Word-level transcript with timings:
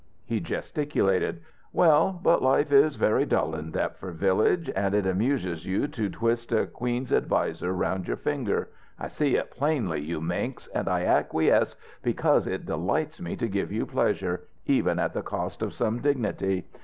He 0.25 0.39
gesticulated. 0.39 1.41
"Well, 1.73 2.19
but 2.23 2.41
life 2.41 2.71
is 2.71 2.95
very 2.95 3.23
dull 3.23 3.53
in 3.53 3.69
Deptford 3.69 4.15
village, 4.15 4.67
and 4.75 4.95
it 4.95 5.05
amuses 5.05 5.63
you 5.63 5.87
to 5.89 6.09
twist 6.09 6.51
a 6.51 6.65
Queen's 6.65 7.11
adviser 7.13 7.69
around 7.69 8.07
your 8.07 8.17
finger! 8.17 8.69
I 8.97 9.07
see 9.07 9.35
it 9.35 9.51
plainly, 9.51 10.01
you 10.01 10.19
minx, 10.19 10.65
and 10.73 10.87
I 10.89 11.05
acquiesce 11.05 11.75
because, 12.01 12.47
it 12.47 12.65
delights 12.65 13.21
me 13.21 13.35
to 13.35 13.47
give 13.47 13.71
you 13.71 13.85
pleasure, 13.85 14.41
even 14.65 14.97
at 14.97 15.13
the 15.13 15.21
cost 15.21 15.61
of 15.61 15.71
some 15.71 15.99
dignity. 16.01 16.65